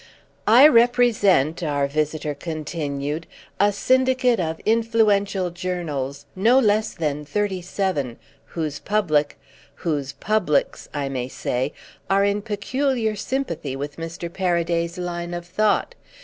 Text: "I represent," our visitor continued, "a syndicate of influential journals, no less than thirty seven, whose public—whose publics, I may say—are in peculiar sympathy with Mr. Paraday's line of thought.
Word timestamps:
"I 0.47 0.67
represent," 0.67 1.61
our 1.61 1.85
visitor 1.87 2.33
continued, 2.33 3.27
"a 3.59 3.71
syndicate 3.71 4.39
of 4.39 4.59
influential 4.65 5.51
journals, 5.51 6.25
no 6.35 6.57
less 6.57 6.93
than 6.95 7.23
thirty 7.23 7.61
seven, 7.61 8.17
whose 8.45 8.79
public—whose 8.79 10.13
publics, 10.13 10.89
I 10.91 11.07
may 11.07 11.27
say—are 11.27 12.25
in 12.25 12.41
peculiar 12.41 13.15
sympathy 13.15 13.75
with 13.75 13.97
Mr. 13.97 14.27
Paraday's 14.33 14.97
line 14.97 15.35
of 15.35 15.45
thought. 15.45 15.93